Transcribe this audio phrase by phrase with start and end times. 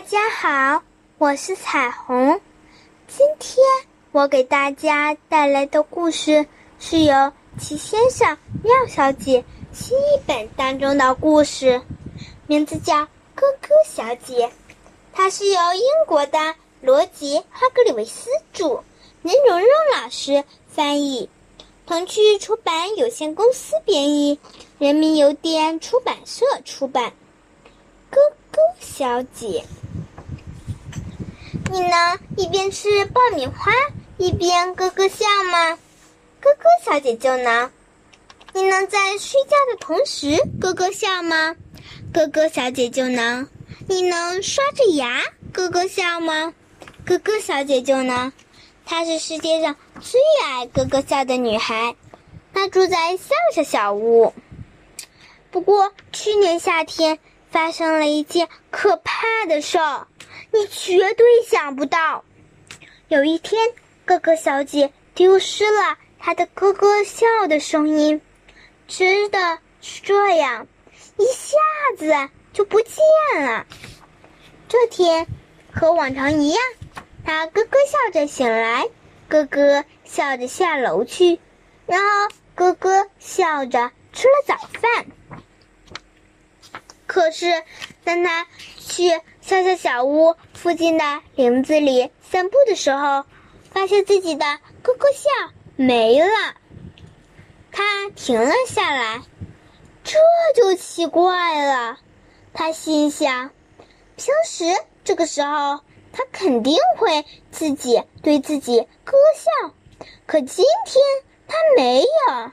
[0.00, 0.82] 大家好，
[1.18, 2.40] 我是彩虹。
[3.06, 3.62] 今天
[4.12, 6.46] 我给大家带来的故事
[6.78, 7.14] 是由
[7.60, 9.42] 《奇先生妙小姐》
[9.74, 11.82] 新译本当中的故事，
[12.46, 12.94] 名字叫
[13.34, 14.46] 《哥哥小姐》。
[15.12, 18.82] 它是由英国的罗杰·哈格里维斯著，
[19.20, 19.68] 任蓉蓉
[20.00, 21.28] 老师翻译，
[21.84, 24.38] 童趣出版有限公司编译，
[24.78, 27.12] 人民邮电出版社出版。
[28.10, 28.18] 哥
[28.50, 29.62] 哥小姐。
[31.72, 33.70] 你能一边吃爆米花
[34.18, 35.78] 一边咯咯笑吗？
[36.40, 37.70] 咯咯小姐就能。
[38.52, 41.54] 你能在睡觉的同时咯咯笑吗？
[42.12, 43.48] 咯咯小姐就能。
[43.86, 46.52] 你能刷着牙咯咯笑吗？
[47.06, 48.32] 咯咯小姐就能。
[48.84, 51.94] 她是世界上最爱咯咯笑的女孩。
[52.52, 54.34] 她住在笑笑小屋。
[55.52, 60.08] 不过去年夏天发生了一件可怕的事儿。
[60.52, 62.24] 你绝对想不到，
[63.06, 63.72] 有一天，
[64.04, 68.20] 哥哥小姐丢失了她的咯咯笑的声音，
[68.88, 70.66] 真的是这样，
[71.16, 71.56] 一下
[71.96, 72.12] 子
[72.52, 72.96] 就不见
[73.44, 73.64] 了。
[74.68, 75.28] 这天，
[75.72, 76.60] 和往常一样，
[77.24, 78.88] 她咯咯笑着醒来，
[79.28, 81.38] 咯咯笑着下楼去，
[81.86, 85.06] 然后咯咯笑着吃了早饭。
[87.06, 87.62] 可是，
[88.02, 88.48] 当她
[88.80, 89.20] 去。
[89.40, 93.24] 笑笑小屋附近的林子里散步的时候，
[93.72, 94.44] 发现自己的
[94.82, 95.30] 咯咯笑
[95.76, 96.28] 没了。
[97.72, 99.22] 他停了下来，
[100.04, 100.18] 这
[100.54, 101.98] 就奇怪了。
[102.52, 103.50] 他心想，
[104.16, 104.64] 平时
[105.04, 105.80] 这个时候
[106.12, 109.72] 他肯定会自己对自己咯笑，
[110.26, 111.04] 可今天
[111.48, 112.52] 他没有。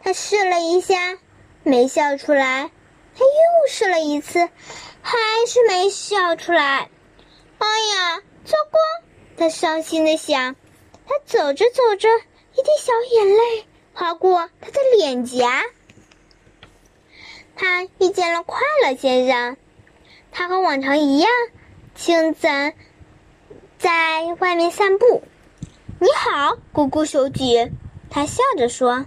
[0.00, 1.18] 他试了一下，
[1.62, 2.70] 没笑出来。
[3.18, 4.48] 他又试了一次。
[5.00, 5.16] 还
[5.46, 6.90] 是没笑出来，
[7.58, 8.78] 哎呀，糟糕！
[9.38, 10.54] 他伤心的想。
[11.06, 15.64] 他走着走着，一滴小眼泪划过他的脸颊。
[17.56, 19.56] 他遇见了快乐先生，
[20.30, 21.30] 他和往常一样，
[21.94, 22.48] 清早
[23.78, 25.22] 在外面散步。
[26.00, 27.72] 你好，姑姑小姐，
[28.10, 29.06] 他笑着说：“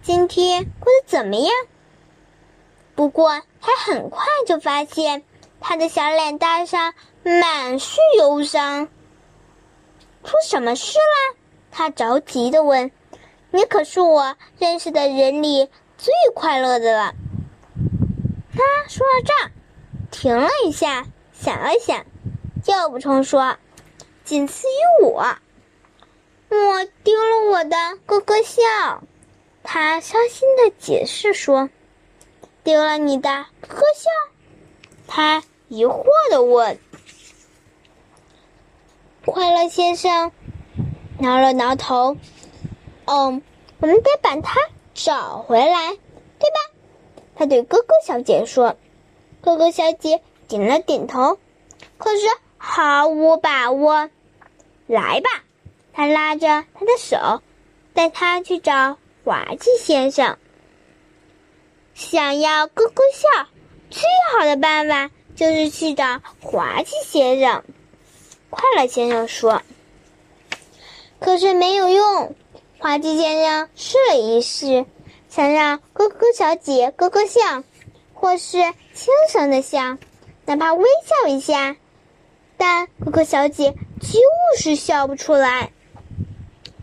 [0.00, 1.50] 今天过得怎么样？”
[2.94, 5.24] 不过，他很快就发现。
[5.60, 8.88] 他的小脸蛋上满是忧伤。
[10.22, 11.36] 出什么事了？
[11.70, 12.90] 他着急的问。
[13.50, 17.14] “你可是我认识的人里最快乐的了。”
[18.52, 19.50] 他说到这儿，
[20.10, 22.04] 停了一下，想了想，
[22.66, 23.56] 又补充说
[24.24, 25.36] ：“仅次于我。”
[26.50, 27.76] 我丢了我的
[28.06, 29.02] 咯咯笑。
[29.62, 31.70] 他伤心的解释说
[32.64, 34.10] ：“丢了你的特效。”
[35.06, 35.44] 他。
[35.68, 36.78] 疑惑的问
[39.24, 40.30] ：“快乐先生，
[41.18, 42.18] 挠了挠头，
[43.06, 43.42] 嗯，
[43.80, 44.60] 我们得把它
[44.92, 45.96] 找回来，
[46.38, 46.58] 对吧？”
[47.34, 48.76] 他对哥哥小姐说。
[49.40, 51.38] 哥哥小姐点了点头，
[51.96, 52.26] 可是
[52.58, 54.10] 毫无把握。
[54.86, 55.30] 来吧，
[55.94, 57.42] 他拉着他的手，
[57.94, 60.38] 带他去找滑稽先生。
[61.94, 63.48] 想要咯咯笑，
[63.90, 65.10] 最好的办法。
[65.36, 67.64] 就是去找滑稽先生，
[68.50, 69.62] 快乐先生说。
[71.18, 72.36] 可是没有用，
[72.78, 74.86] 滑稽先生试了一试，
[75.28, 77.64] 想让咯咯小姐咯咯笑，
[78.14, 78.58] 或是
[78.94, 79.98] 轻声的笑，
[80.46, 81.74] 哪怕微笑一下，
[82.56, 84.20] 但咯咯小姐就
[84.56, 85.72] 是笑不出来。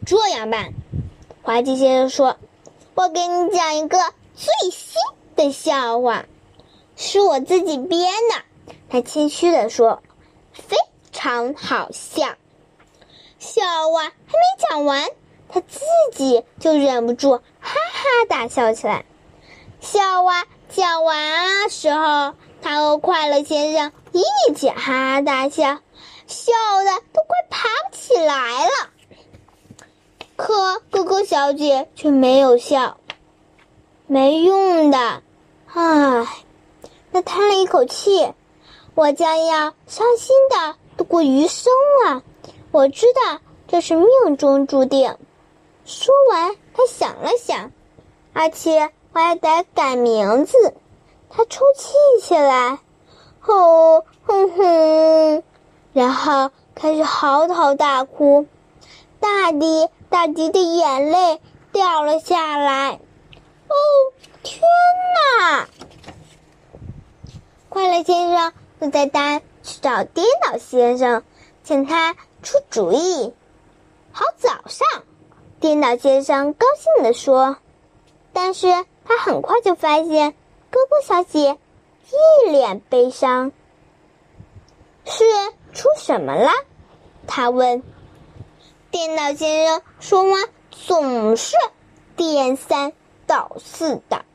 [0.05, 0.73] 这样办，
[1.41, 2.35] 滑稽先生说
[2.95, 3.97] ：“我给你讲一个
[4.41, 4.99] 最新
[5.35, 6.25] 的笑话。”
[6.97, 10.03] 是我自己编的，他谦虚的说
[10.53, 10.77] ：“非
[11.11, 12.35] 常好笑。”
[13.39, 15.09] 笑话还没讲完，
[15.49, 15.79] 他自
[16.13, 19.03] 己就忍不住哈哈大笑起来。
[19.79, 25.79] 笑话讲完时候，他和快乐先生一起哈哈大笑，
[26.27, 26.53] 笑
[26.83, 28.89] 的都快爬不起来了。
[30.35, 32.97] 可哥哥小姐却没有笑，
[34.11, 35.23] 没用的，
[35.73, 36.27] 唉。
[37.13, 38.33] 他叹了一口气
[38.93, 41.71] ：“我将要伤心的度过余生
[42.03, 42.21] 了。
[42.71, 45.15] 我知道这是命中注定。”
[45.87, 47.71] 说完，他想了想，
[48.33, 50.73] 而且我还得改名字。
[51.29, 52.79] 他抽泣起来，
[53.39, 55.43] 吼哼哼，
[55.93, 58.45] 然后开始嚎啕大哭，
[59.21, 61.39] 大滴大滴的眼泪
[61.71, 62.99] 掉了下来。
[63.71, 64.13] 哦，
[64.43, 64.61] 天
[65.39, 65.67] 哪！
[67.69, 71.23] 快乐先生坐在他去找颠倒先生，
[71.63, 73.33] 请他出主意。
[74.11, 75.03] 好，早上，
[75.61, 77.57] 颠倒先生高兴地说。
[78.33, 78.67] 但是
[79.05, 80.33] 他很快就发现
[80.69, 81.57] 哥哥小姐
[82.45, 83.53] 一脸悲伤。
[85.05, 85.23] 是
[85.73, 86.51] 出什么了？
[87.25, 87.81] 他问。
[88.89, 91.55] 颠倒先生说完，总是
[92.17, 92.91] 颠三
[93.31, 94.25] 老四的。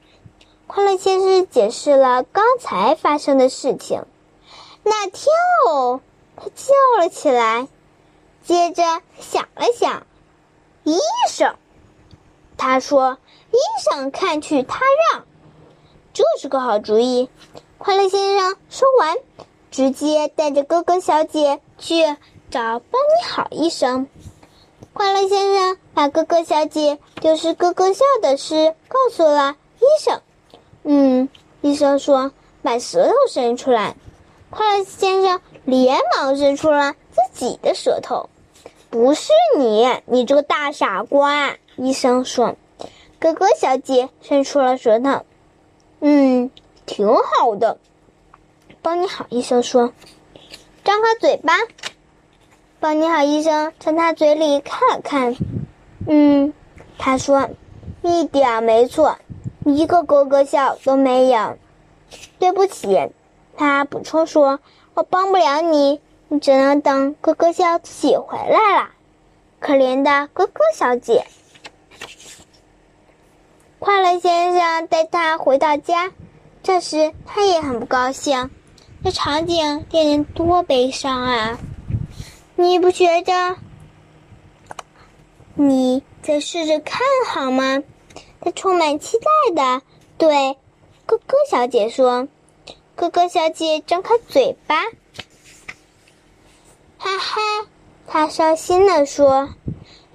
[0.66, 4.06] 快乐先生解释了刚才发生的事情。
[4.84, 5.26] 那天
[5.69, 6.00] 哦，
[6.34, 7.69] 他叫了起来，
[8.43, 8.82] 接着
[9.20, 10.06] 想了想，
[10.82, 10.98] 医
[11.28, 11.56] 生，
[12.56, 13.19] 他说
[13.52, 14.81] ：“医生看去他
[15.12, 15.26] 让，
[16.14, 17.28] 这是个好主意。”
[17.76, 19.19] 快乐先生说完，
[19.70, 22.02] 直接带着哥哥小姐去
[22.50, 24.08] 找邦尼好医生。
[24.94, 30.20] 快乐先生把哥哥小姐就是咯咯笑的事告诉了医生。
[30.84, 31.28] 嗯，
[31.61, 32.31] 医生说
[32.62, 33.96] ：“把舌头伸出来。”
[34.49, 38.31] 快乐先生连忙伸出了自己的舌头。
[38.90, 41.56] 不是你，你这个大傻瓜！
[41.75, 42.55] 医生说。
[43.19, 45.25] 咯咯小姐伸出了舌头。
[45.99, 46.52] 嗯，
[46.87, 47.79] 挺好的。
[48.82, 49.93] 帮你好，医生说。
[50.84, 51.55] 张开嘴巴。
[52.79, 55.34] 帮你好，医生从他嘴里看了看。
[56.06, 56.55] 嗯，
[57.06, 57.50] 他说，
[58.03, 59.17] 一点没错，
[59.64, 61.56] 一个咯咯笑都没有。
[62.41, 63.12] 对不起。
[63.56, 64.58] 他补充说
[64.93, 68.91] ：“我帮不了你，你只能等咯咯笑自己回来了。”
[69.61, 71.29] 可怜的哥哥小姐。
[73.79, 76.11] 快乐先生带他回到家，
[76.64, 78.50] 这时他也很不高兴。
[79.05, 81.56] 这场景令人多悲伤啊！
[82.56, 83.55] 你不觉得？
[85.55, 87.84] 你再试着看好吗？
[88.40, 89.82] 他充满期待的
[90.19, 90.58] 对
[91.06, 92.26] 哥哥小姐说。
[92.96, 94.82] 哥哥小姐张开嘴巴，
[96.99, 97.40] 哈哈，
[98.08, 99.50] 她伤心的说：“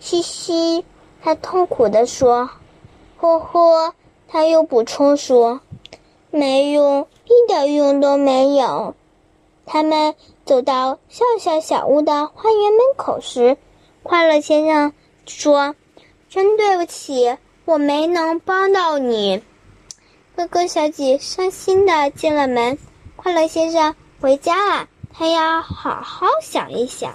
[0.01, 0.83] 嘻嘻。”
[1.23, 2.49] 她痛苦的说
[3.17, 3.93] ：“呵呵。”
[4.27, 5.61] 她又补充说
[6.29, 8.95] ：“没用，一点用都没有。”
[9.65, 13.57] 他们走到笑笑小屋的花园门口时，
[14.03, 14.91] 快乐先生
[15.25, 15.75] 说
[16.31, 19.43] ：“真对不起，我没能帮到你。”
[20.33, 22.77] 哥哥小姐伤心的进了门，
[23.17, 27.13] 快乐先生回家了，他要好好想一想。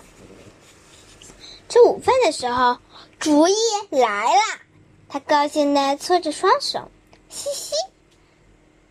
[1.66, 2.76] 吃午饭的时候，
[3.18, 3.54] 主意
[3.88, 4.60] 来了，
[5.08, 6.90] 他高兴的搓着双手，
[7.30, 7.74] 嘻嘻，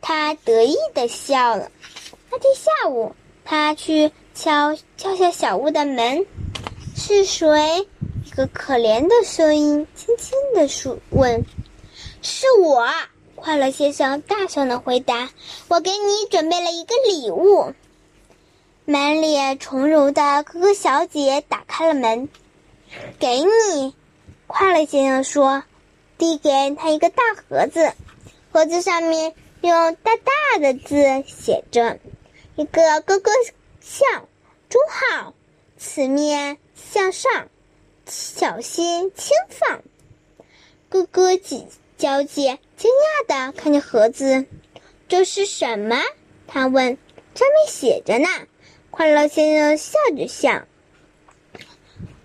[0.02, 1.72] 他得意的笑了。
[2.32, 6.26] 那天下午，他去敲敲下小屋的门，
[6.96, 7.88] 是谁？
[8.36, 11.46] 个可怜的声音轻轻的说：“问，
[12.22, 12.86] 是我。”
[13.36, 15.30] 快乐先生大声的回答
[15.70, 17.74] ：“我给你准备了一个礼物。”
[18.84, 22.28] 满脸从容的哥哥小姐打开了门
[23.20, 23.96] ，“给你。”
[24.48, 25.64] 快乐先生说，
[26.18, 27.94] 递给他一个大盒子，
[28.52, 32.00] 盒子上面用大大的字写着
[32.56, 33.32] ：“一个哥哥
[33.82, 34.06] 笑，
[34.70, 35.34] 中号，
[35.78, 37.48] 此面向上，
[38.08, 39.82] 小心轻放。”
[40.90, 41.68] 哥哥几。
[41.98, 44.46] 小姐惊讶的看着盒子，
[45.08, 45.96] 这是什么？
[46.46, 46.98] 他问。
[47.34, 48.28] 上面写着呢。
[48.92, 50.64] 快乐先生笑着笑。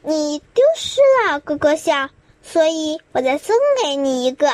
[0.03, 2.11] 你丢失了咯咯笑，
[2.43, 4.53] 所以我再送给你一个。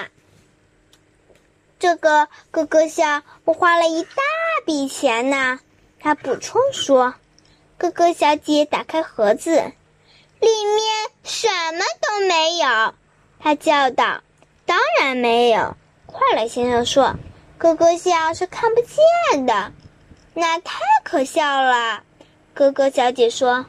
[1.79, 4.11] 这个咯咯笑我花了一大
[4.67, 5.61] 笔钱呢。
[5.99, 7.15] 他补充说。
[7.79, 9.73] 咯咯小姐打开盒子，
[10.41, 12.95] 里面什么都没有。
[13.41, 14.23] 他叫道。
[14.65, 15.77] 当然没有，
[16.07, 17.15] 快乐先生说
[17.59, 19.73] ：“咯咯笑是看不见的，
[20.35, 22.03] 那太可笑了。”
[22.53, 23.65] 咯咯小姐说：“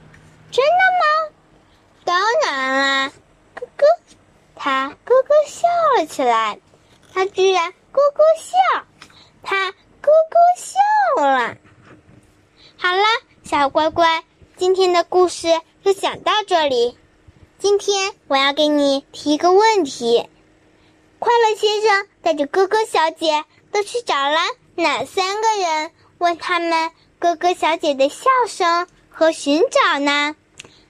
[0.49, 1.35] 真的吗
[2.03, 3.11] ？”“当然啦！”
[3.53, 3.87] 咯咯，
[4.55, 6.59] 他咯咯笑了起来。
[7.13, 8.83] 他居然咯咯笑，
[9.43, 9.71] 他
[10.01, 10.79] 咯咯笑
[11.23, 11.57] 了。
[12.79, 13.03] 好了，
[13.43, 14.23] 小乖乖，
[14.57, 15.47] 今天的故事
[15.83, 16.97] 就讲到这里。
[17.59, 20.27] 今天我要给你提一个问题。
[21.19, 24.37] 快乐先生带着哥哥小姐都去找了
[24.73, 25.91] 哪三个人？
[26.17, 30.35] 问他们哥哥小姐的笑声和寻找呢？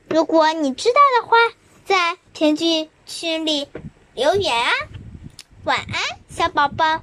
[0.07, 1.35] 如果你知道的话，
[1.83, 3.67] 在评论区里
[4.13, 4.71] 留言啊！
[5.65, 7.01] 晚安，小宝宝。